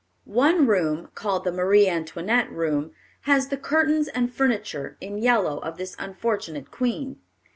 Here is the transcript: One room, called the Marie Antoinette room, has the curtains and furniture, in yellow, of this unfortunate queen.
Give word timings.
One 0.25 0.65
room, 0.65 1.09
called 1.13 1.43
the 1.43 1.51
Marie 1.51 1.87
Antoinette 1.87 2.51
room, 2.51 2.91
has 3.29 3.49
the 3.49 3.55
curtains 3.57 4.07
and 4.07 4.33
furniture, 4.33 4.97
in 4.99 5.19
yellow, 5.19 5.59
of 5.59 5.77
this 5.77 5.95
unfortunate 5.99 6.71
queen. 6.71 7.21